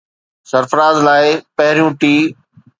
سرفراز 0.49 0.97
لاءِ 1.07 1.25
پهريون 1.57 1.91
ٽي 1.99 2.13